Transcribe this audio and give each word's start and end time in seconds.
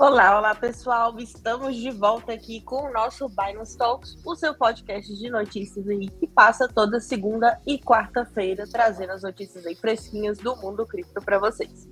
Olá, 0.00 0.38
olá 0.38 0.54
pessoal, 0.54 1.14
estamos 1.18 1.76
de 1.76 1.90
volta 1.90 2.32
aqui 2.32 2.62
com 2.62 2.88
o 2.88 2.90
nosso 2.90 3.28
Binance 3.28 3.76
Talks, 3.76 4.16
o 4.24 4.34
seu 4.34 4.54
podcast 4.54 5.14
de 5.14 5.28
notícias 5.28 5.86
aí 5.86 6.08
que 6.08 6.26
passa 6.26 6.66
toda 6.66 6.98
segunda 6.98 7.60
e 7.66 7.78
quarta-feira 7.78 8.64
trazendo 8.66 9.12
as 9.12 9.22
notícias 9.22 9.66
aí 9.66 9.74
fresquinhas 9.74 10.38
do 10.38 10.56
mundo 10.56 10.86
cripto 10.86 11.20
para 11.20 11.38
vocês. 11.38 11.86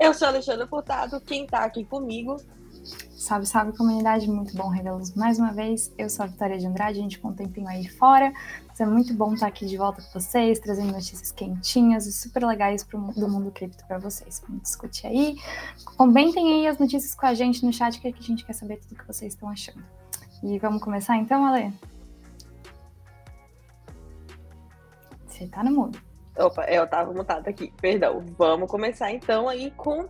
Eu 0.00 0.14
sou 0.14 0.28
Alexandre 0.28 0.66
Furtado, 0.66 1.20
quem 1.20 1.44
está 1.44 1.58
aqui 1.58 1.84
comigo 1.84 2.38
Salve, 3.20 3.44
salve 3.44 3.76
comunidade, 3.76 4.26
muito 4.30 4.56
bom 4.56 4.68
revê-los 4.68 5.14
mais 5.14 5.38
uma 5.38 5.52
vez. 5.52 5.92
Eu 5.98 6.08
sou 6.08 6.24
a 6.24 6.26
Vitória 6.26 6.56
de 6.56 6.66
Andrade, 6.66 6.98
a 6.98 7.02
gente 7.02 7.18
com 7.18 7.28
um 7.28 7.34
tempinho 7.34 7.68
aí 7.68 7.86
fora. 7.86 8.32
Mas 8.66 8.80
é 8.80 8.86
muito 8.86 9.12
bom 9.12 9.34
estar 9.34 9.46
aqui 9.46 9.66
de 9.66 9.76
volta 9.76 10.00
com 10.00 10.18
vocês, 10.18 10.58
trazendo 10.58 10.90
notícias 10.90 11.30
quentinhas 11.30 12.06
e 12.06 12.14
super 12.14 12.42
legais 12.42 12.82
pro, 12.82 12.98
do 12.98 13.28
mundo 13.28 13.50
cripto 13.50 13.86
para 13.86 13.98
vocês. 13.98 14.42
Vamos 14.48 14.62
discutir 14.62 15.06
aí. 15.06 15.36
Comentem 15.98 16.50
aí 16.50 16.66
as 16.66 16.78
notícias 16.78 17.14
com 17.14 17.26
a 17.26 17.34
gente 17.34 17.62
no 17.62 17.70
chat, 17.70 18.00
que 18.00 18.08
a 18.08 18.22
gente 18.22 18.42
quer 18.42 18.54
saber 18.54 18.78
tudo 18.78 18.96
que 18.96 19.06
vocês 19.06 19.34
estão 19.34 19.50
achando. 19.50 19.84
E 20.42 20.58
vamos 20.58 20.82
começar 20.82 21.18
então, 21.18 21.44
Ale? 21.44 21.74
Você 25.26 25.46
tá 25.46 25.62
no 25.62 25.72
mudo. 25.72 26.00
Opa, 26.38 26.64
eu 26.70 26.88
tava 26.88 27.12
mutada 27.12 27.50
aqui, 27.50 27.70
perdão. 27.82 28.24
Vamos 28.38 28.70
começar 28.70 29.12
então 29.12 29.46
aí 29.46 29.70
com 29.72 30.08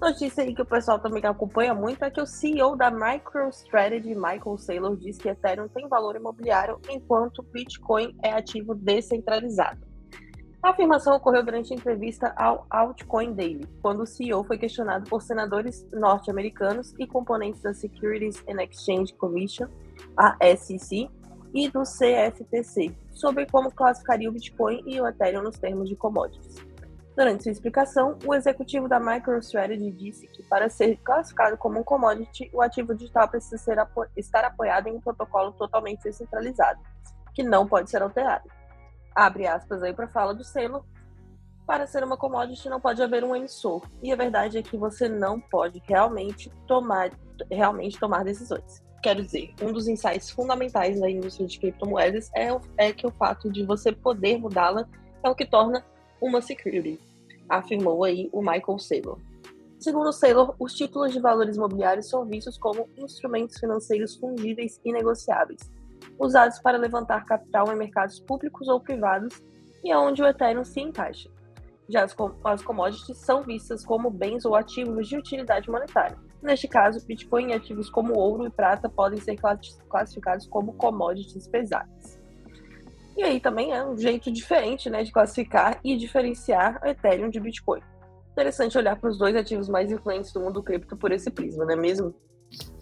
Notícia 0.00 0.42
aí 0.42 0.54
que 0.54 0.62
o 0.62 0.66
pessoal 0.66 0.98
também 0.98 1.22
acompanha 1.26 1.74
muito 1.74 2.02
é 2.02 2.10
que 2.10 2.22
o 2.22 2.26
CEO 2.26 2.74
da 2.74 2.90
MicroStrategy, 2.90 4.14
Michael 4.14 4.56
Saylor, 4.56 4.96
diz 4.96 5.18
que 5.18 5.28
Ethereum 5.28 5.68
tem 5.68 5.86
valor 5.88 6.16
imobiliário 6.16 6.80
enquanto 6.88 7.42
Bitcoin 7.42 8.16
é 8.22 8.32
ativo 8.32 8.74
descentralizado. 8.74 9.86
A 10.62 10.70
afirmação 10.70 11.14
ocorreu 11.14 11.44
durante 11.44 11.74
entrevista 11.74 12.32
ao 12.34 12.66
Altcoin 12.70 13.34
Daily, 13.34 13.66
quando 13.82 14.02
o 14.02 14.06
CEO 14.06 14.42
foi 14.42 14.56
questionado 14.56 15.08
por 15.08 15.20
senadores 15.20 15.86
norte-americanos 15.92 16.94
e 16.98 17.06
componentes 17.06 17.60
da 17.60 17.74
Securities 17.74 18.42
and 18.48 18.62
Exchange 18.62 19.12
Commission, 19.14 19.68
a 20.16 20.34
SEC, 20.56 21.10
e 21.52 21.68
do 21.68 21.82
CFTC, 21.82 22.94
sobre 23.10 23.44
como 23.46 23.70
classificaria 23.70 24.28
o 24.28 24.32
Bitcoin 24.32 24.82
e 24.86 25.00
o 25.00 25.06
Ethereum 25.06 25.42
nos 25.42 25.58
termos 25.58 25.88
de 25.88 25.96
commodities. 25.96 26.69
Durante 27.20 27.42
sua 27.42 27.52
explicação, 27.52 28.16
o 28.24 28.34
executivo 28.34 28.88
da 28.88 28.98
MicroStrategy 28.98 29.90
disse 29.92 30.26
que, 30.26 30.42
para 30.42 30.70
ser 30.70 30.96
classificado 31.04 31.54
como 31.58 31.78
um 31.78 31.84
commodity, 31.84 32.50
o 32.50 32.62
ativo 32.62 32.94
digital 32.94 33.28
precisa 33.28 33.82
apo 33.82 34.06
estar 34.16 34.42
apoiado 34.42 34.86
em 34.86 34.92
um 34.92 35.00
protocolo 35.02 35.52
totalmente 35.52 36.02
descentralizado, 36.02 36.80
que 37.34 37.42
não 37.42 37.66
pode 37.66 37.90
ser 37.90 38.00
alterado. 38.00 38.48
Abre 39.14 39.46
aspas 39.46 39.82
aí 39.82 39.92
para 39.92 40.06
a 40.06 40.08
fala 40.08 40.34
do 40.34 40.42
selo. 40.42 40.82
Para 41.66 41.86
ser 41.86 42.02
uma 42.02 42.16
commodity 42.16 42.70
não 42.70 42.80
pode 42.80 43.02
haver 43.02 43.22
um 43.22 43.36
emissor. 43.36 43.86
E 44.02 44.10
a 44.10 44.16
verdade 44.16 44.56
é 44.56 44.62
que 44.62 44.78
você 44.78 45.06
não 45.06 45.38
pode 45.38 45.78
realmente 45.86 46.50
tomar, 46.66 47.10
realmente 47.50 48.00
tomar 48.00 48.24
decisões. 48.24 48.82
Quero 49.02 49.22
dizer, 49.22 49.52
um 49.60 49.74
dos 49.74 49.88
insights 49.88 50.30
fundamentais 50.30 50.98
da 50.98 51.10
indústria 51.10 51.46
de 51.46 51.60
criptomoedas 51.60 52.30
é, 52.34 52.48
é 52.78 52.94
que 52.94 53.06
o 53.06 53.10
fato 53.10 53.52
de 53.52 53.62
você 53.62 53.92
poder 53.92 54.38
mudá-la 54.38 54.88
é 55.22 55.28
o 55.28 55.34
que 55.34 55.44
torna 55.44 55.84
uma 56.18 56.40
security 56.40 57.09
afirmou 57.50 58.04
aí 58.04 58.30
o 58.32 58.40
Michael 58.40 58.78
Saylor. 58.78 59.18
Segundo 59.78 60.12
Saylor, 60.12 60.54
os 60.58 60.74
títulos 60.74 61.12
de 61.12 61.20
valores 61.20 61.56
imobiliários 61.56 62.08
são 62.08 62.24
vistos 62.24 62.56
como 62.56 62.88
instrumentos 62.96 63.58
financeiros 63.58 64.14
fungíveis 64.14 64.80
e 64.84 64.92
negociáveis, 64.92 65.72
usados 66.18 66.58
para 66.60 66.78
levantar 66.78 67.24
capital 67.24 67.72
em 67.72 67.76
mercados 67.76 68.20
públicos 68.20 68.68
ou 68.68 68.78
privados 68.78 69.42
e 69.82 69.94
onde 69.94 70.22
o 70.22 70.26
Ethereum 70.26 70.64
se 70.64 70.80
encaixa. 70.80 71.30
Já 71.88 72.06
as 72.44 72.62
commodities 72.62 73.16
são 73.16 73.42
vistas 73.42 73.84
como 73.84 74.10
bens 74.10 74.44
ou 74.44 74.54
ativos 74.54 75.08
de 75.08 75.16
utilidade 75.16 75.68
monetária. 75.68 76.16
Neste 76.40 76.68
caso, 76.68 77.04
Bitcoin 77.04 77.48
e 77.48 77.54
ativos 77.54 77.90
como 77.90 78.14
ouro 78.14 78.46
e 78.46 78.50
prata 78.50 78.88
podem 78.88 79.20
ser 79.20 79.36
classificados 79.88 80.46
como 80.46 80.74
commodities 80.74 81.48
pesadas. 81.48 82.19
E 83.20 83.22
aí 83.22 83.38
também 83.38 83.70
é 83.70 83.84
um 83.84 83.98
jeito 83.98 84.32
diferente 84.32 84.88
né, 84.88 85.04
de 85.04 85.12
classificar 85.12 85.78
e 85.84 85.94
diferenciar 85.94 86.80
o 86.82 86.86
Ethereum 86.86 87.28
de 87.28 87.38
Bitcoin. 87.38 87.82
Interessante 88.32 88.78
olhar 88.78 88.98
para 88.98 89.10
os 89.10 89.18
dois 89.18 89.36
ativos 89.36 89.68
mais 89.68 89.92
influentes 89.92 90.32
do 90.32 90.40
mundo 90.40 90.62
cripto 90.62 90.96
por 90.96 91.12
esse 91.12 91.30
prisma, 91.30 91.66
não 91.66 91.74
é 91.74 91.76
mesmo? 91.76 92.14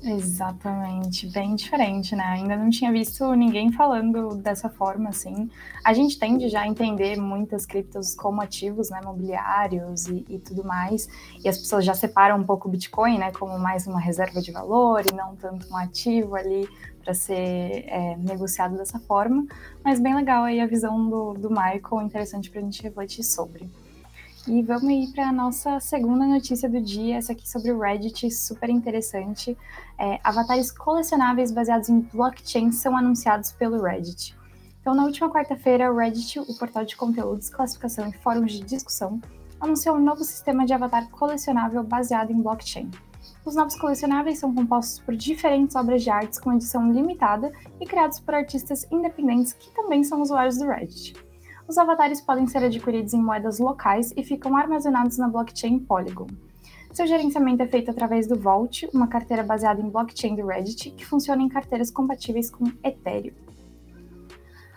Exatamente, 0.00 1.26
bem 1.32 1.56
diferente, 1.56 2.14
né? 2.14 2.24
Ainda 2.24 2.56
não 2.56 2.70
tinha 2.70 2.92
visto 2.92 3.34
ninguém 3.34 3.72
falando 3.72 4.36
dessa 4.36 4.70
forma, 4.70 5.08
assim. 5.08 5.50
A 5.84 5.92
gente 5.92 6.16
tende 6.20 6.48
já 6.48 6.62
a 6.62 6.68
entender 6.68 7.16
muitas 7.16 7.66
criptos 7.66 8.14
como 8.14 8.40
ativos, 8.40 8.90
né, 8.90 9.00
mobiliários 9.04 10.06
e, 10.06 10.24
e, 10.28 10.38
tudo 10.38 10.64
mais, 10.64 11.08
e 11.44 11.48
as 11.48 11.58
pessoas 11.58 11.84
já 11.84 11.94
separam 11.94 12.38
um 12.38 12.44
pouco 12.44 12.68
o 12.68 12.70
Bitcoin, 12.70 13.18
né, 13.18 13.32
como 13.32 13.58
mais 13.58 13.88
uma 13.88 14.00
reserva 14.00 14.40
de 14.40 14.52
valor 14.52 15.04
e 15.04 15.12
não 15.12 15.34
tanto 15.34 15.68
um 15.68 15.76
ativo 15.76 16.36
ali 16.36 16.68
para 17.08 17.14
ser 17.14 17.86
é, 17.86 18.16
negociado 18.18 18.76
dessa 18.76 18.98
forma, 18.98 19.46
mas 19.82 19.98
bem 19.98 20.14
legal 20.14 20.44
aí 20.44 20.60
a 20.60 20.66
visão 20.66 21.08
do, 21.08 21.32
do 21.32 21.48
Michael, 21.48 22.02
interessante 22.02 22.50
para 22.50 22.60
a 22.60 22.62
gente 22.62 22.82
refletir 22.82 23.22
sobre. 23.22 23.66
E 24.46 24.62
vamos 24.62 24.90
ir 24.90 25.10
para 25.14 25.30
a 25.30 25.32
nossa 25.32 25.80
segunda 25.80 26.26
notícia 26.26 26.68
do 26.68 26.82
dia, 26.82 27.16
essa 27.16 27.32
aqui 27.32 27.48
sobre 27.48 27.72
o 27.72 27.80
Reddit, 27.80 28.30
super 28.30 28.68
interessante. 28.68 29.56
É, 29.98 30.20
avatares 30.22 30.70
colecionáveis 30.70 31.50
baseados 31.50 31.88
em 31.88 32.00
blockchain 32.00 32.72
são 32.72 32.94
anunciados 32.94 33.52
pelo 33.52 33.82
Reddit. 33.82 34.36
Então, 34.82 34.94
na 34.94 35.04
última 35.04 35.30
quarta-feira, 35.30 35.90
o 35.90 35.96
Reddit, 35.96 36.38
o 36.40 36.58
portal 36.58 36.84
de 36.84 36.94
conteúdos, 36.94 37.48
classificação 37.48 38.06
e 38.06 38.12
fóruns 38.18 38.52
de 38.52 38.60
discussão, 38.60 39.18
anunciou 39.58 39.96
um 39.96 40.04
novo 40.04 40.22
sistema 40.24 40.66
de 40.66 40.74
avatar 40.74 41.08
colecionável 41.08 41.82
baseado 41.82 42.32
em 42.32 42.42
blockchain. 42.42 42.90
Os 43.44 43.54
novos 43.54 43.76
colecionáveis 43.76 44.38
são 44.38 44.54
compostos 44.54 45.00
por 45.00 45.14
diferentes 45.16 45.74
obras 45.74 46.02
de 46.02 46.10
artes 46.10 46.38
com 46.38 46.52
edição 46.52 46.92
limitada 46.92 47.52
e 47.80 47.86
criados 47.86 48.20
por 48.20 48.34
artistas 48.34 48.86
independentes 48.90 49.52
que 49.52 49.70
também 49.74 50.04
são 50.04 50.20
usuários 50.20 50.58
do 50.58 50.66
Reddit. 50.66 51.14
Os 51.66 51.76
avatares 51.76 52.20
podem 52.20 52.46
ser 52.46 52.64
adquiridos 52.64 53.12
em 53.12 53.22
moedas 53.22 53.58
locais 53.58 54.12
e 54.16 54.24
ficam 54.24 54.56
armazenados 54.56 55.18
na 55.18 55.28
blockchain 55.28 55.78
Polygon. 55.80 56.26
Seu 56.92 57.06
gerenciamento 57.06 57.62
é 57.62 57.66
feito 57.66 57.90
através 57.90 58.26
do 58.26 58.38
Vault, 58.38 58.88
uma 58.92 59.06
carteira 59.06 59.42
baseada 59.42 59.80
em 59.80 59.90
blockchain 59.90 60.34
do 60.34 60.46
Reddit, 60.46 60.90
que 60.90 61.06
funciona 61.06 61.42
em 61.42 61.48
carteiras 61.48 61.90
compatíveis 61.90 62.50
com 62.50 62.64
Ethereum. 62.82 63.47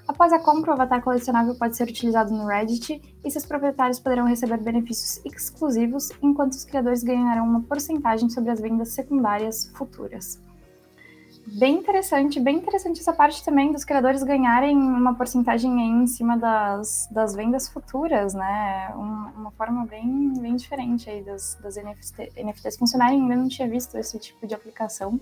Após 0.07 0.33
a 0.33 0.39
compra, 0.39 0.71
o 0.71 0.73
avatar 0.73 1.01
colecionável 1.01 1.55
pode 1.55 1.77
ser 1.77 1.87
utilizado 1.87 2.33
no 2.33 2.47
Reddit 2.47 3.01
e 3.23 3.31
seus 3.31 3.45
proprietários 3.45 3.99
poderão 3.99 4.25
receber 4.25 4.57
benefícios 4.57 5.23
exclusivos, 5.25 6.09
enquanto 6.21 6.53
os 6.53 6.65
criadores 6.65 7.03
ganharão 7.03 7.45
uma 7.45 7.61
porcentagem 7.61 8.29
sobre 8.29 8.51
as 8.51 8.59
vendas 8.59 8.89
secundárias 8.89 9.71
futuras 9.75 10.39
bem 11.47 11.77
interessante, 11.77 12.39
bem 12.39 12.57
interessante 12.57 12.99
essa 12.99 13.13
parte 13.13 13.43
também 13.43 13.71
dos 13.71 13.83
criadores 13.83 14.23
ganharem 14.23 14.77
uma 14.77 15.15
porcentagem 15.15 15.81
em 15.81 16.07
cima 16.07 16.37
das, 16.37 17.07
das 17.11 17.35
vendas 17.35 17.67
futuras, 17.67 18.33
né? 18.33 18.91
Uma, 18.95 19.33
uma 19.35 19.51
forma 19.51 19.85
bem, 19.85 20.33
bem 20.39 20.55
diferente 20.55 21.09
aí 21.09 21.21
das, 21.21 21.57
das 21.61 21.75
NFT, 21.75 22.31
NFTs 22.43 22.77
funcionarem. 22.77 23.21
Ainda 23.21 23.35
não 23.35 23.47
tinha 23.47 23.67
visto 23.67 23.97
esse 23.97 24.17
tipo 24.19 24.45
de 24.45 24.53
aplicação, 24.53 25.19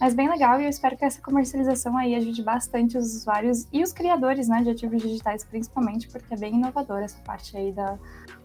mas 0.00 0.14
bem 0.14 0.28
legal 0.28 0.60
e 0.60 0.64
eu 0.64 0.70
espero 0.70 0.96
que 0.96 1.04
essa 1.04 1.20
comercialização 1.20 1.96
aí 1.96 2.14
ajude 2.14 2.42
bastante 2.42 2.98
os 2.98 3.14
usuários 3.14 3.66
e 3.72 3.82
os 3.82 3.92
criadores, 3.92 4.48
né, 4.48 4.62
de 4.62 4.70
ativos 4.70 5.02
digitais 5.02 5.44
principalmente, 5.44 6.08
porque 6.08 6.34
é 6.34 6.36
bem 6.36 6.54
inovadora 6.54 7.04
essa 7.04 7.18
parte 7.22 7.56
aí 7.56 7.72
da, 7.72 7.98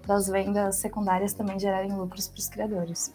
das 0.06 0.28
vendas 0.28 0.76
secundárias 0.78 1.34
também 1.34 1.60
gerarem 1.60 1.92
lucros 1.92 2.28
para 2.28 2.40
os 2.40 2.50
criadores. 2.50 3.14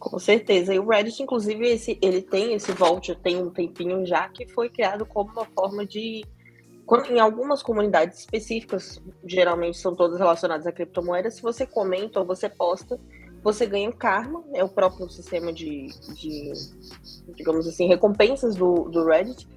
Com 0.00 0.18
certeza. 0.18 0.72
E 0.72 0.78
o 0.78 0.88
Reddit, 0.88 1.22
inclusive, 1.22 1.68
esse, 1.68 1.98
ele 2.00 2.22
tem 2.22 2.54
esse 2.54 2.72
Vault, 2.72 3.14
tem 3.16 3.36
um 3.36 3.50
tempinho 3.50 4.04
já, 4.06 4.26
que 4.30 4.48
foi 4.48 4.70
criado 4.70 5.04
como 5.04 5.30
uma 5.30 5.44
forma 5.44 5.84
de. 5.84 6.24
Em 7.08 7.20
algumas 7.20 7.62
comunidades 7.62 8.20
específicas, 8.20 9.00
geralmente 9.24 9.78
são 9.78 9.94
todas 9.94 10.18
relacionadas 10.18 10.66
a 10.66 10.72
criptomoedas, 10.72 11.34
se 11.34 11.42
você 11.42 11.64
comenta 11.64 12.18
ou 12.18 12.26
você 12.26 12.48
posta, 12.48 12.98
você 13.42 13.66
ganha 13.66 13.88
um 13.88 13.92
karma, 13.92 14.44
é 14.54 14.62
o 14.62 14.68
próprio 14.68 15.08
sistema 15.08 15.52
de, 15.52 15.88
de 16.14 16.52
digamos 17.34 17.66
assim, 17.66 17.86
recompensas 17.86 18.54
do, 18.54 18.88
do 18.88 19.04
Reddit. 19.04 19.48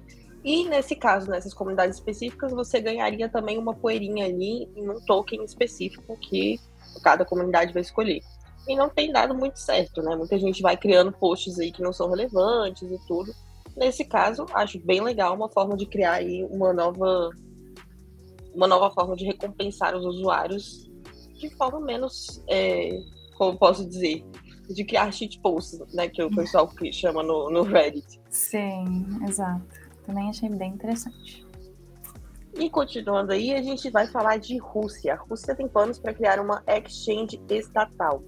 E 0.42 0.64
nesse 0.68 0.94
caso, 0.94 1.30
nessas 1.30 1.54
comunidades 1.54 1.96
específicas, 1.96 2.52
você 2.52 2.80
ganharia 2.80 3.28
também 3.28 3.58
uma 3.58 3.74
poeirinha 3.74 4.26
ali 4.26 4.68
em 4.76 4.88
um 4.88 5.00
token 5.00 5.42
específico 5.42 6.16
que 6.18 6.60
cada 7.02 7.24
comunidade 7.24 7.72
vai 7.72 7.82
escolher 7.82 8.20
e 8.66 8.74
não 8.76 8.88
tem 8.88 9.12
dado 9.12 9.34
muito 9.34 9.58
certo, 9.58 10.02
né? 10.02 10.16
Muita 10.16 10.38
gente 10.38 10.62
vai 10.62 10.76
criando 10.76 11.12
posts 11.12 11.58
aí 11.58 11.70
que 11.70 11.82
não 11.82 11.92
são 11.92 12.08
relevantes 12.08 12.82
e 12.82 12.98
tudo. 13.06 13.32
Nesse 13.76 14.04
caso, 14.04 14.46
acho 14.52 14.78
bem 14.78 15.02
legal 15.02 15.34
uma 15.34 15.48
forma 15.48 15.76
de 15.76 15.86
criar 15.86 16.14
aí 16.14 16.44
uma 16.44 16.72
nova 16.72 17.30
uma 18.54 18.68
nova 18.68 18.90
forma 18.90 19.16
de 19.16 19.24
recompensar 19.24 19.96
os 19.96 20.04
usuários 20.04 20.88
de 21.34 21.50
forma 21.56 21.80
menos, 21.80 22.42
é, 22.48 22.96
como 23.34 23.58
posso 23.58 23.86
dizer, 23.86 24.24
de 24.68 24.84
criar 24.84 25.12
shitposts, 25.12 25.80
né? 25.92 26.08
Que 26.08 26.22
o 26.22 26.30
pessoal 26.30 26.70
chama 26.92 27.22
no, 27.22 27.50
no 27.50 27.62
Reddit. 27.62 28.20
Sim, 28.30 29.18
exato. 29.28 29.64
Também 30.04 30.28
achei 30.28 30.48
bem 30.48 30.72
interessante. 30.72 31.44
E 32.56 32.70
continuando 32.70 33.32
aí, 33.32 33.52
a 33.52 33.62
gente 33.62 33.90
vai 33.90 34.06
falar 34.06 34.38
de 34.38 34.56
Rússia. 34.58 35.14
A 35.14 35.16
Rússia 35.16 35.54
tem 35.54 35.68
planos 35.68 35.98
para 35.98 36.14
criar 36.14 36.38
uma 36.38 36.62
exchange 36.66 37.40
estatal. 37.48 38.22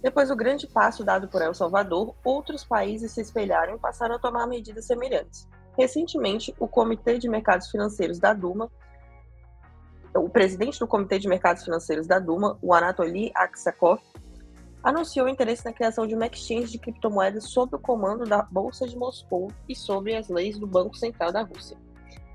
Depois 0.00 0.28
do 0.28 0.36
grande 0.36 0.66
passo 0.68 1.04
dado 1.04 1.26
por 1.28 1.42
El 1.42 1.52
Salvador, 1.52 2.14
outros 2.24 2.64
países 2.64 3.12
se 3.12 3.20
espelharam 3.20 3.74
e 3.74 3.78
passaram 3.78 4.14
a 4.14 4.18
tomar 4.18 4.46
medidas 4.46 4.86
semelhantes. 4.86 5.48
Recentemente, 5.76 6.54
o 6.58 6.68
Comitê 6.68 7.18
de 7.18 7.28
Mercados 7.28 7.68
Financeiros 7.68 8.18
da 8.18 8.32
Duma, 8.32 8.70
o 10.14 10.28
presidente 10.28 10.78
do 10.78 10.86
Comitê 10.86 11.18
de 11.18 11.28
Mercados 11.28 11.64
Financeiros 11.64 12.06
da 12.06 12.20
Duma, 12.20 12.56
o 12.62 12.72
Anatoly 12.72 13.32
Aksakov, 13.34 14.00
anunciou 14.88 15.28
interesse 15.28 15.66
na 15.66 15.72
criação 15.72 16.06
de 16.06 16.14
uma 16.14 16.26
exchange 16.26 16.72
de 16.72 16.78
criptomoedas 16.78 17.44
sob 17.50 17.76
o 17.76 17.78
comando 17.78 18.24
da 18.24 18.42
Bolsa 18.42 18.88
de 18.88 18.96
Moscou 18.96 19.52
e 19.68 19.76
sobre 19.76 20.16
as 20.16 20.30
leis 20.30 20.58
do 20.58 20.66
Banco 20.66 20.96
Central 20.96 21.30
da 21.30 21.42
Rússia. 21.42 21.76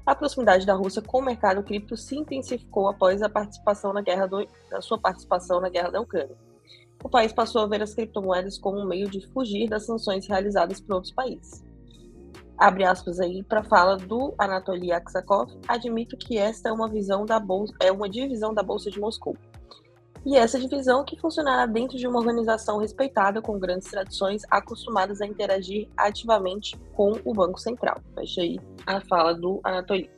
A 0.06 0.14
proximidade 0.14 0.64
da 0.64 0.76
Rússia 0.76 1.02
com 1.02 1.18
o 1.18 1.26
mercado 1.26 1.64
cripto 1.64 1.98
se 1.98 2.16
intensificou 2.16 2.88
após 2.88 3.24
a 3.24 3.30
participação 3.30 3.92
na 3.92 4.02
guerra 4.02 4.28
do, 4.28 4.48
sua 4.82 5.00
participação 5.00 5.60
na 5.60 5.70
guerra 5.70 5.90
da 5.90 6.02
Ucrânia. 6.02 6.38
O 7.04 7.10
país 7.10 7.34
passou 7.34 7.64
a 7.64 7.68
ver 7.68 7.82
as 7.82 7.96
criptomoedas 7.96 8.60
como 8.60 8.80
um 8.80 8.88
meio 8.88 9.10
de 9.10 9.26
fugir 9.32 9.68
das 9.68 9.88
sanções 9.88 10.28
realizadas 10.28 10.80
por 10.80 10.94
outros 10.94 11.12
países. 11.12 11.64
Abre 12.56 12.84
aspas 12.84 13.20
aí 13.20 13.42
para 13.42 13.64
fala 13.64 13.98
do 13.98 14.36
Anatoly 14.38 14.92
Aksakov, 14.92 15.52
admito 15.68 16.16
que 16.18 16.38
esta 16.38 16.70
é 16.70 16.72
uma 16.72 16.88
visão 16.88 17.26
da 17.26 17.40
bolsa, 17.40 17.74
é 17.80 17.92
uma 17.92 18.08
divisão 18.08 18.54
da 18.54 18.62
bolsa 18.62 18.92
de 18.92 19.00
Moscou. 19.00 19.36
E 20.26 20.38
essa 20.38 20.58
divisão 20.58 21.04
que 21.04 21.20
funcionará 21.20 21.66
dentro 21.66 21.98
de 21.98 22.08
uma 22.08 22.20
organização 22.20 22.78
respeitada 22.78 23.42
com 23.42 23.60
grandes 23.60 23.90
tradições, 23.90 24.44
acostumadas 24.50 25.20
a 25.20 25.26
interagir 25.26 25.90
ativamente 25.98 26.78
com 26.94 27.12
o 27.26 27.34
Banco 27.34 27.60
Central. 27.60 28.00
Fecha 28.16 28.42
aí 28.42 28.58
a 28.86 29.02
fala 29.02 29.34
do 29.34 29.60
Anatoly. 29.64 30.10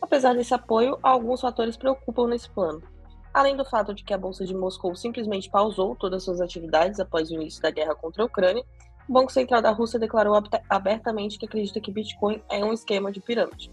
Apesar 0.00 0.34
desse 0.34 0.54
apoio, 0.54 0.98
alguns 1.02 1.40
fatores 1.40 1.76
preocupam 1.76 2.28
nesse 2.28 2.48
plano. 2.50 2.80
Além 3.32 3.56
do 3.56 3.64
fato 3.64 3.92
de 3.92 4.04
que 4.04 4.14
a 4.14 4.18
Bolsa 4.18 4.44
de 4.44 4.54
Moscou 4.54 4.94
simplesmente 4.94 5.50
pausou 5.50 5.96
todas 5.96 6.22
suas 6.22 6.40
atividades 6.40 7.00
após 7.00 7.28
o 7.30 7.34
início 7.34 7.60
da 7.60 7.70
guerra 7.70 7.96
contra 7.96 8.22
a 8.22 8.26
Ucrânia, 8.26 8.64
o 9.08 9.12
Banco 9.12 9.32
Central 9.32 9.60
da 9.60 9.72
Rússia 9.72 9.98
declarou 9.98 10.40
abertamente 10.68 11.38
que 11.38 11.46
acredita 11.46 11.80
que 11.80 11.90
Bitcoin 11.90 12.40
é 12.48 12.64
um 12.64 12.72
esquema 12.72 13.10
de 13.10 13.20
pirâmide. 13.20 13.72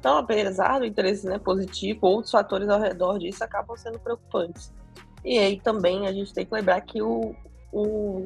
Então, 0.00 0.16
apesar 0.16 0.78
do 0.78 0.86
interesse 0.86 1.26
né, 1.26 1.38
positivo, 1.38 2.06
outros 2.06 2.30
fatores 2.30 2.68
ao 2.68 2.80
redor 2.80 3.18
disso 3.18 3.44
acabam 3.44 3.76
sendo 3.76 3.98
preocupantes. 3.98 4.72
E 5.24 5.38
aí 5.38 5.58
também 5.60 6.06
a 6.06 6.12
gente 6.12 6.34
tem 6.34 6.44
que 6.44 6.54
lembrar 6.54 6.80
que 6.82 7.00
o, 7.00 7.34
o 7.72 8.22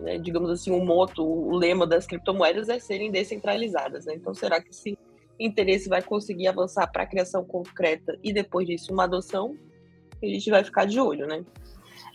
né, 0.00 0.18
digamos 0.18 0.50
assim, 0.50 0.70
o 0.70 0.84
moto, 0.84 1.24
o 1.24 1.54
lema 1.54 1.86
das 1.86 2.06
criptomoedas 2.06 2.68
é 2.68 2.78
serem 2.78 3.10
descentralizadas. 3.10 4.06
Né? 4.06 4.14
Então, 4.16 4.34
será 4.34 4.60
que 4.60 4.70
esse 4.70 4.98
interesse 5.38 5.88
vai 5.88 6.02
conseguir 6.02 6.48
avançar 6.48 6.86
para 6.88 7.04
a 7.04 7.06
criação 7.06 7.44
concreta 7.44 8.18
e 8.22 8.32
depois 8.32 8.66
disso 8.66 8.92
uma 8.92 9.04
adoção? 9.04 9.56
A 10.22 10.26
gente 10.26 10.50
vai 10.50 10.62
ficar 10.62 10.84
de 10.86 11.00
olho, 11.00 11.26
né? 11.26 11.44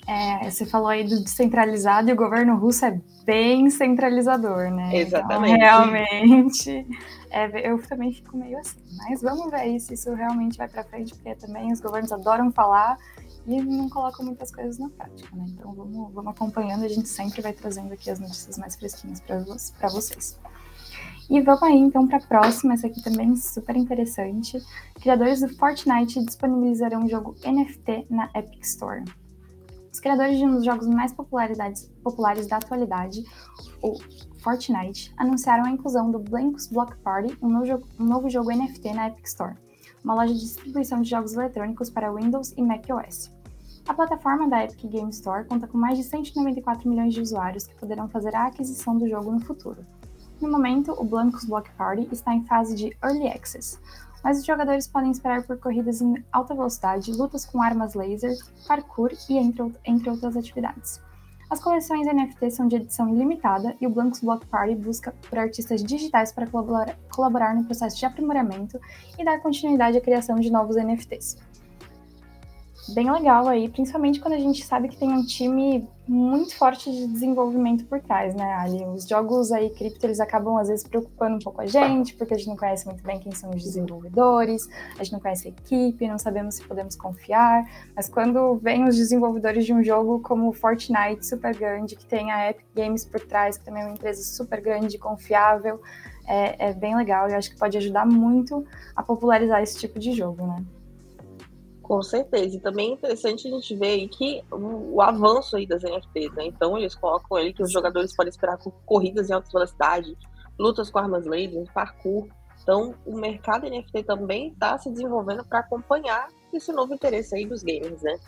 É, 0.07 0.49
você 0.49 0.65
falou 0.65 0.87
aí 0.87 1.03
do 1.03 1.21
descentralizado 1.21 2.09
e 2.09 2.13
o 2.13 2.15
governo 2.15 2.55
russo 2.55 2.85
é 2.85 3.01
bem 3.25 3.69
centralizador, 3.69 4.71
né? 4.71 4.95
Exatamente. 4.95 5.55
Então, 5.55 5.91
realmente, 5.91 6.87
é, 7.29 7.69
eu 7.69 7.81
também 7.85 8.13
fico 8.13 8.37
meio 8.37 8.57
assim. 8.57 8.79
Mas 8.97 9.21
vamos 9.21 9.51
ver 9.51 9.57
aí 9.57 9.79
se 9.81 9.95
isso 9.95 10.13
realmente 10.13 10.57
vai 10.57 10.69
para 10.69 10.85
frente, 10.85 11.13
porque 11.13 11.35
também 11.35 11.73
os 11.73 11.81
governos 11.81 12.13
adoram 12.13 12.49
falar 12.53 12.97
e 13.47 13.61
não 13.61 13.89
colocam 13.89 14.25
muitas 14.25 14.51
coisas 14.51 14.77
na 14.77 14.89
prática, 14.89 15.35
né? 15.35 15.45
Então 15.47 15.73
vamos, 15.73 16.13
vamos 16.13 16.31
acompanhando, 16.31 16.83
a 16.83 16.87
gente 16.89 17.07
sempre 17.07 17.41
vai 17.41 17.53
trazendo 17.53 17.93
aqui 17.93 18.09
as 18.09 18.19
notícias 18.19 18.57
mais 18.57 18.75
fresquinhas 18.75 19.21
para 19.21 19.89
vocês. 19.89 20.37
E 21.29 21.41
vamos 21.41 21.63
aí 21.63 21.77
então 21.77 22.07
para 22.07 22.17
a 22.17 22.21
próxima, 22.21 22.73
essa 22.73 22.87
aqui 22.87 23.01
também 23.03 23.35
super 23.35 23.75
interessante. 23.75 24.61
Criadores 24.95 25.41
do 25.41 25.49
Fortnite 25.57 26.23
disponibilizarão 26.23 27.05
o 27.05 27.09
jogo 27.09 27.35
NFT 27.45 28.07
na 28.09 28.29
Epic 28.33 28.63
Store. 28.63 29.03
Os 29.91 29.99
criadores 29.99 30.37
de 30.37 30.45
um 30.45 30.51
dos 30.51 30.63
jogos 30.63 30.87
mais 30.87 31.11
populares 31.11 32.47
da 32.47 32.57
atualidade, 32.57 33.25
o 33.81 33.97
Fortnite, 34.43 35.11
anunciaram 35.17 35.65
a 35.65 35.71
inclusão 35.71 36.11
do 36.11 36.19
Blankos 36.19 36.67
Block 36.67 36.95
Party, 36.99 37.35
um 37.41 37.49
novo, 37.49 37.65
jogo, 37.65 37.87
um 37.99 38.05
novo 38.05 38.29
jogo 38.29 38.51
NFT 38.51 38.93
na 38.93 39.07
Epic 39.07 39.25
Store, 39.25 39.55
uma 40.03 40.13
loja 40.13 40.33
de 40.33 40.39
distribuição 40.39 41.01
de 41.01 41.09
jogos 41.09 41.33
eletrônicos 41.33 41.89
para 41.89 42.13
Windows 42.13 42.53
e 42.55 42.61
macOS. 42.61 43.31
A 43.87 43.93
plataforma 43.93 44.49
da 44.49 44.65
Epic 44.65 44.83
Game 44.85 45.09
Store 45.11 45.45
conta 45.45 45.65
com 45.65 45.77
mais 45.77 45.97
de 45.97 46.03
194 46.03 46.89
milhões 46.89 47.13
de 47.13 47.21
usuários 47.21 47.65
que 47.65 47.75
poderão 47.75 48.09
fazer 48.09 48.35
a 48.35 48.47
aquisição 48.47 48.97
do 48.97 49.07
jogo 49.07 49.31
no 49.31 49.39
futuro. 49.39 49.85
No 50.41 50.51
momento, 50.51 50.91
o 50.91 51.05
Blancos 51.05 51.45
Block 51.45 51.71
Party 51.71 52.05
está 52.11 52.33
em 52.35 52.43
fase 52.43 52.75
de 52.75 52.95
Early 53.01 53.29
Access, 53.29 53.79
mas 54.21 54.39
os 54.39 54.45
jogadores 54.45 54.87
podem 54.87 55.09
esperar 55.09 55.43
por 55.43 55.57
corridas 55.57 56.01
em 56.01 56.21
alta 56.33 56.53
velocidade, 56.53 57.13
lutas 57.13 57.45
com 57.45 57.61
armas 57.61 57.93
laser, 57.93 58.35
parkour 58.67 59.09
e 59.29 59.37
entre, 59.37 59.73
entre 59.85 60.09
outras 60.09 60.35
atividades. 60.35 61.01
As 61.49 61.61
coleções 61.61 62.05
NFT 62.05 62.51
são 62.51 62.67
de 62.67 62.75
edição 62.75 63.07
ilimitada 63.07 63.73
e 63.79 63.87
o 63.87 63.89
Blancos 63.89 64.19
Block 64.19 64.45
Party 64.47 64.75
busca 64.75 65.15
por 65.29 65.39
artistas 65.39 65.81
digitais 65.81 66.33
para 66.33 66.45
colaborar, 66.45 66.97
colaborar 67.09 67.55
no 67.55 67.63
processo 67.63 67.97
de 67.97 68.05
aprimoramento 68.05 68.77
e 69.17 69.23
dar 69.23 69.39
continuidade 69.39 69.97
à 69.97 70.01
criação 70.01 70.35
de 70.35 70.51
novos 70.51 70.75
NFTs 70.75 71.37
bem 72.93 73.11
legal 73.11 73.47
aí, 73.47 73.69
principalmente 73.69 74.19
quando 74.19 74.33
a 74.33 74.39
gente 74.39 74.65
sabe 74.65 74.87
que 74.87 74.97
tem 74.97 75.09
um 75.09 75.23
time 75.25 75.87
muito 76.07 76.55
forte 76.55 76.89
de 76.89 77.07
desenvolvimento 77.07 77.85
por 77.85 77.99
trás, 77.99 78.33
né, 78.33 78.53
Ali? 78.53 78.83
Os 78.85 79.07
jogos 79.07 79.51
aí 79.51 79.69
cripto, 79.69 80.05
eles 80.05 80.19
acabam 80.19 80.57
às 80.57 80.69
vezes 80.69 80.87
preocupando 80.87 81.35
um 81.35 81.39
pouco 81.39 81.61
a 81.61 81.65
gente, 81.65 82.15
porque 82.15 82.33
a 82.33 82.37
gente 82.37 82.47
não 82.47 82.55
conhece 82.55 82.85
muito 82.85 83.03
bem 83.03 83.19
quem 83.19 83.33
são 83.33 83.49
os 83.49 83.61
desenvolvedores, 83.61 84.67
a 84.97 85.03
gente 85.03 85.13
não 85.13 85.19
conhece 85.19 85.47
a 85.47 85.51
equipe, 85.51 86.07
não 86.07 86.17
sabemos 86.17 86.55
se 86.55 86.63
podemos 86.63 86.95
confiar, 86.95 87.65
mas 87.95 88.07
quando 88.07 88.55
vem 88.55 88.85
os 88.85 88.95
desenvolvedores 88.95 89.65
de 89.65 89.73
um 89.73 89.83
jogo 89.83 90.19
como 90.21 90.51
Fortnite, 90.53 91.25
super 91.25 91.55
grande, 91.55 91.95
que 91.95 92.05
tem 92.05 92.31
a 92.31 92.49
Epic 92.49 92.65
Games 92.73 93.03
por 93.03 93.19
trás, 93.19 93.57
que 93.57 93.65
também 93.65 93.83
é 93.83 93.85
uma 93.85 93.95
empresa 93.95 94.23
super 94.23 94.61
grande 94.61 94.97
confiável, 94.97 95.81
é, 96.25 96.69
é 96.69 96.73
bem 96.73 96.95
legal 96.95 97.29
e 97.29 97.33
acho 97.33 97.49
que 97.49 97.57
pode 97.57 97.77
ajudar 97.77 98.05
muito 98.05 98.65
a 98.95 99.03
popularizar 99.03 99.61
esse 99.61 99.77
tipo 99.77 99.99
de 99.99 100.11
jogo, 100.13 100.45
né? 100.45 100.63
Com 101.87 102.03
certeza. 102.03 102.57
E 102.57 102.59
também 102.59 102.89
é 102.89 102.93
interessante 102.95 103.47
a 103.47 103.51
gente 103.51 103.73
ver 103.77 103.87
aí 103.87 104.09
que 104.09 104.43
o, 104.51 104.95
o 104.95 105.01
avanço 105.01 105.55
aí 105.55 105.65
das 105.65 105.83
NFTs, 105.83 106.33
né? 106.33 106.45
Então 106.45 106.77
eles 106.77 106.93
colocam 106.93 107.37
aí 107.37 107.53
que 107.53 107.63
os 107.63 107.71
jogadores 107.71 108.13
podem 108.13 108.29
esperar 108.29 108.57
corridas 108.85 109.29
em 109.29 109.33
alta 109.33 109.49
velocidade, 109.49 110.17
lutas 110.59 110.89
com 110.89 110.99
armas 110.99 111.25
laser, 111.25 111.63
parkour. 111.73 112.27
Então 112.61 112.93
o 113.05 113.17
mercado 113.17 113.69
NFT 113.69 114.03
também 114.03 114.49
está 114.49 114.77
se 114.77 114.91
desenvolvendo 114.91 115.45
para 115.45 115.59
acompanhar 115.59 116.27
esse 116.51 116.73
novo 116.73 116.93
interesse 116.93 117.33
aí 117.33 117.45
dos 117.45 117.63
gamers, 117.63 118.01
né? 118.01 118.19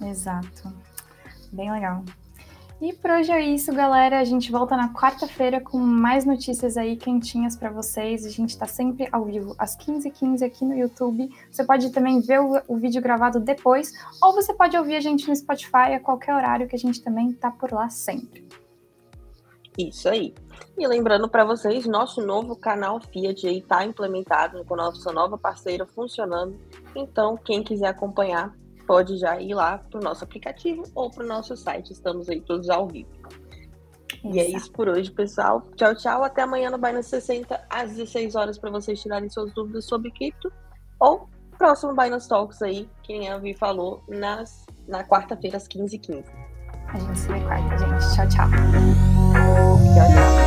Exato. 0.00 0.74
Bem 1.52 1.70
legal. 1.70 2.02
E 2.82 2.92
por 2.92 3.12
hoje 3.12 3.30
é 3.30 3.40
isso, 3.40 3.72
galera. 3.72 4.18
A 4.18 4.24
gente 4.24 4.50
volta 4.50 4.76
na 4.76 4.92
quarta-feira 4.92 5.60
com 5.60 5.78
mais 5.78 6.24
notícias 6.24 6.76
aí 6.76 6.96
quentinhas 6.96 7.54
para 7.54 7.70
vocês. 7.70 8.26
A 8.26 8.28
gente 8.28 8.50
está 8.50 8.66
sempre 8.66 9.08
ao 9.12 9.24
vivo 9.24 9.54
às 9.56 9.76
15h15 9.76 10.44
aqui 10.44 10.64
no 10.64 10.74
YouTube. 10.74 11.30
Você 11.48 11.64
pode 11.64 11.92
também 11.92 12.20
ver 12.20 12.40
o, 12.40 12.60
o, 12.66 12.76
vídeo 12.76 13.00
gravado 13.00 13.38
depois, 13.38 13.92
ou 14.20 14.32
você 14.32 14.52
pode 14.52 14.76
ouvir 14.76 14.96
a 14.96 15.00
gente 15.00 15.28
no 15.28 15.36
Spotify 15.36 15.94
a 15.94 16.00
qualquer 16.00 16.34
horário 16.34 16.66
que 16.66 16.74
a 16.74 16.78
gente 16.78 17.00
também 17.00 17.32
tá 17.32 17.52
por 17.52 17.72
lá 17.72 17.88
sempre. 17.88 18.44
Isso 19.78 20.08
aí. 20.08 20.34
E 20.76 20.84
lembrando 20.84 21.28
para 21.28 21.44
vocês, 21.44 21.86
nosso 21.86 22.20
novo 22.20 22.56
canal 22.56 23.00
Fiat 23.00 23.46
aí 23.46 23.58
está 23.58 23.84
implementado 23.84 24.64
com 24.64 24.74
nossa 24.74 25.12
nova 25.12 25.38
parceira 25.38 25.86
funcionando. 25.86 26.58
Então, 26.96 27.36
quem 27.36 27.62
quiser 27.62 27.86
acompanhar, 27.86 28.52
pode 28.92 29.16
já 29.16 29.40
ir 29.40 29.54
lá 29.54 29.78
para 29.78 29.98
o 29.98 30.02
nosso 30.02 30.22
aplicativo 30.22 30.82
ou 30.94 31.10
para 31.10 31.24
o 31.24 31.26
nosso 31.26 31.56
site. 31.56 31.94
Estamos 31.94 32.28
aí 32.28 32.42
todos 32.42 32.68
ao 32.68 32.86
vivo. 32.86 33.08
Exato. 34.22 34.36
E 34.36 34.38
é 34.38 34.50
isso 34.50 34.70
por 34.70 34.86
hoje, 34.86 35.10
pessoal. 35.10 35.62
Tchau, 35.76 35.94
tchau. 35.94 36.22
Até 36.22 36.42
amanhã 36.42 36.68
no 36.68 36.76
Binance 36.76 37.08
60, 37.08 37.58
às 37.70 37.92
16 37.92 38.34
horas, 38.34 38.58
para 38.58 38.70
vocês 38.70 39.00
tirarem 39.00 39.30
suas 39.30 39.50
dúvidas 39.54 39.86
sobre 39.86 40.10
cripto. 40.10 40.52
Ou 41.00 41.26
próximo 41.56 41.94
Binance 41.94 42.28
Talks 42.28 42.60
aí, 42.60 42.86
que 43.02 43.18
nem 43.18 43.30
a 43.30 43.38
Vi 43.38 43.54
falou, 43.54 44.02
nas, 44.06 44.66
na 44.86 45.02
quarta-feira, 45.02 45.56
às 45.56 45.66
15h15. 45.66 46.26
A 46.88 46.98
gente 46.98 47.18
se 47.18 47.28
vê 47.28 47.40
quarta, 47.40 47.78
gente. 47.78 48.14
Tchau, 48.14 48.28
tchau. 48.28 48.48
Tchau, 49.94 50.08
tchau. 50.12 50.41